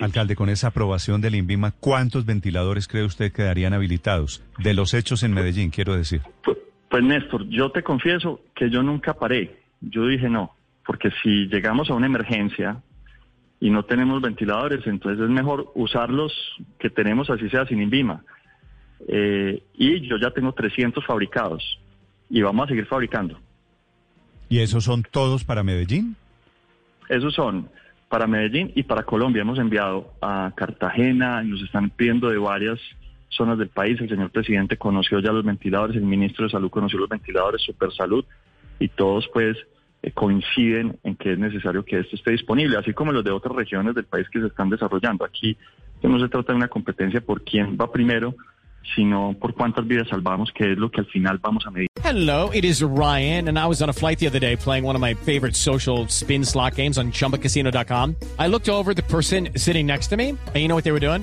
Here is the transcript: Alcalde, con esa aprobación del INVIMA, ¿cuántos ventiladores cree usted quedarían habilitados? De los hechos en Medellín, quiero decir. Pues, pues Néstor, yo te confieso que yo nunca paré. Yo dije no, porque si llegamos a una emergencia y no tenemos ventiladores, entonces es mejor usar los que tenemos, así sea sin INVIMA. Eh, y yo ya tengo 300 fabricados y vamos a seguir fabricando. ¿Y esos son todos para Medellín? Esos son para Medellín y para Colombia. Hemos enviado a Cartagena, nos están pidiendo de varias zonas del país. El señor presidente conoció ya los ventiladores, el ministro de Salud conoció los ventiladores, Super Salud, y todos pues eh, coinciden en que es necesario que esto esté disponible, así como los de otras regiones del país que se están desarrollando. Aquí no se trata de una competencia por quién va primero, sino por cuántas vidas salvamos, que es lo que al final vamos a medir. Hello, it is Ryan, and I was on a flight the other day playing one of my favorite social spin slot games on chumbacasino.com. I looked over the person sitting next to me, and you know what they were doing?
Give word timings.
Alcalde, 0.00 0.36
con 0.36 0.48
esa 0.48 0.68
aprobación 0.68 1.20
del 1.20 1.34
INVIMA, 1.34 1.72
¿cuántos 1.72 2.24
ventiladores 2.24 2.86
cree 2.86 3.04
usted 3.04 3.32
quedarían 3.32 3.72
habilitados? 3.72 4.44
De 4.58 4.72
los 4.74 4.94
hechos 4.94 5.22
en 5.24 5.34
Medellín, 5.34 5.70
quiero 5.70 5.96
decir. 5.96 6.22
Pues, 6.44 6.56
pues 6.88 7.02
Néstor, 7.02 7.48
yo 7.48 7.70
te 7.70 7.82
confieso 7.82 8.40
que 8.54 8.70
yo 8.70 8.82
nunca 8.82 9.14
paré. 9.14 9.56
Yo 9.80 10.06
dije 10.06 10.28
no, 10.28 10.54
porque 10.86 11.10
si 11.22 11.46
llegamos 11.46 11.90
a 11.90 11.94
una 11.94 12.06
emergencia 12.06 12.80
y 13.60 13.70
no 13.70 13.84
tenemos 13.84 14.22
ventiladores, 14.22 14.86
entonces 14.86 15.24
es 15.24 15.30
mejor 15.30 15.72
usar 15.74 16.10
los 16.10 16.32
que 16.78 16.90
tenemos, 16.90 17.28
así 17.30 17.48
sea 17.50 17.66
sin 17.66 17.82
INVIMA. 17.82 18.24
Eh, 19.08 19.62
y 19.74 20.08
yo 20.08 20.16
ya 20.16 20.30
tengo 20.30 20.52
300 20.52 21.04
fabricados 21.04 21.62
y 22.30 22.42
vamos 22.42 22.66
a 22.66 22.68
seguir 22.68 22.86
fabricando. 22.86 23.38
¿Y 24.48 24.60
esos 24.60 24.84
son 24.84 25.02
todos 25.02 25.44
para 25.44 25.62
Medellín? 25.62 26.16
Esos 27.08 27.34
son 27.34 27.68
para 28.08 28.26
Medellín 28.26 28.72
y 28.74 28.82
para 28.82 29.02
Colombia. 29.02 29.42
Hemos 29.42 29.58
enviado 29.58 30.12
a 30.20 30.52
Cartagena, 30.56 31.42
nos 31.42 31.62
están 31.62 31.90
pidiendo 31.90 32.30
de 32.30 32.38
varias 32.38 32.78
zonas 33.28 33.58
del 33.58 33.68
país. 33.68 34.00
El 34.00 34.08
señor 34.08 34.30
presidente 34.30 34.76
conoció 34.76 35.20
ya 35.20 35.32
los 35.32 35.44
ventiladores, 35.44 35.96
el 35.96 36.02
ministro 36.02 36.44
de 36.46 36.50
Salud 36.50 36.70
conoció 36.70 36.98
los 36.98 37.08
ventiladores, 37.08 37.62
Super 37.62 37.92
Salud, 37.92 38.24
y 38.78 38.88
todos 38.88 39.28
pues 39.32 39.56
eh, 40.02 40.12
coinciden 40.12 40.98
en 41.04 41.16
que 41.16 41.32
es 41.32 41.38
necesario 41.38 41.84
que 41.84 41.98
esto 41.98 42.16
esté 42.16 42.30
disponible, 42.30 42.76
así 42.76 42.92
como 42.92 43.12
los 43.12 43.24
de 43.24 43.30
otras 43.30 43.54
regiones 43.54 43.94
del 43.94 44.04
país 44.04 44.28
que 44.30 44.40
se 44.40 44.46
están 44.46 44.70
desarrollando. 44.70 45.24
Aquí 45.24 45.56
no 46.02 46.18
se 46.20 46.28
trata 46.28 46.52
de 46.52 46.56
una 46.56 46.68
competencia 46.68 47.20
por 47.20 47.42
quién 47.42 47.76
va 47.80 47.90
primero, 47.90 48.34
sino 48.94 49.34
por 49.38 49.54
cuántas 49.54 49.86
vidas 49.86 50.08
salvamos, 50.08 50.50
que 50.52 50.72
es 50.72 50.78
lo 50.78 50.90
que 50.90 51.00
al 51.00 51.06
final 51.06 51.38
vamos 51.38 51.66
a 51.66 51.70
medir. 51.70 51.88
Hello, 52.02 52.50
it 52.52 52.64
is 52.64 52.82
Ryan, 52.82 53.48
and 53.48 53.58
I 53.58 53.66
was 53.66 53.82
on 53.82 53.90
a 53.90 53.92
flight 53.92 54.18
the 54.18 54.26
other 54.26 54.38
day 54.38 54.56
playing 54.56 54.84
one 54.84 54.94
of 54.96 55.00
my 55.00 55.14
favorite 55.14 55.54
social 55.54 56.06
spin 56.08 56.44
slot 56.44 56.76
games 56.76 56.96
on 56.96 57.12
chumbacasino.com. 57.12 58.16
I 58.38 58.46
looked 58.46 58.68
over 58.68 58.94
the 58.94 59.02
person 59.02 59.50
sitting 59.56 59.86
next 59.86 60.08
to 60.08 60.16
me, 60.16 60.30
and 60.30 60.56
you 60.56 60.68
know 60.68 60.74
what 60.74 60.84
they 60.84 60.92
were 60.92 61.00
doing? 61.00 61.22